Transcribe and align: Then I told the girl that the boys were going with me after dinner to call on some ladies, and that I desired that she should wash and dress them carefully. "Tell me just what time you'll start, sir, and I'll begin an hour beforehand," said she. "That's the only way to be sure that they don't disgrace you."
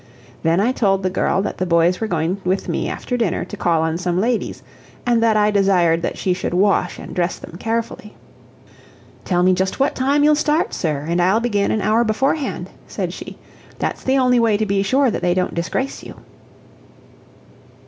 Then 0.41 0.59
I 0.59 0.71
told 0.71 1.03
the 1.03 1.11
girl 1.11 1.43
that 1.43 1.59
the 1.59 1.65
boys 1.67 2.01
were 2.01 2.07
going 2.07 2.41
with 2.43 2.67
me 2.67 2.89
after 2.89 3.15
dinner 3.17 3.45
to 3.45 3.55
call 3.55 3.83
on 3.83 3.99
some 3.99 4.19
ladies, 4.19 4.63
and 5.05 5.21
that 5.21 5.37
I 5.37 5.51
desired 5.51 6.01
that 6.01 6.17
she 6.17 6.33
should 6.33 6.55
wash 6.55 6.97
and 6.97 7.13
dress 7.15 7.37
them 7.37 7.55
carefully. 7.59 8.15
"Tell 9.25 9.43
me 9.43 9.53
just 9.53 9.79
what 9.79 9.93
time 9.93 10.23
you'll 10.23 10.33
start, 10.33 10.73
sir, 10.73 11.05
and 11.07 11.21
I'll 11.21 11.39
begin 11.39 11.69
an 11.69 11.83
hour 11.83 12.03
beforehand," 12.03 12.71
said 12.87 13.13
she. 13.13 13.37
"That's 13.77 14.03
the 14.03 14.17
only 14.17 14.39
way 14.39 14.57
to 14.57 14.65
be 14.65 14.81
sure 14.81 15.11
that 15.11 15.21
they 15.21 15.35
don't 15.35 15.53
disgrace 15.53 16.01
you." 16.01 16.15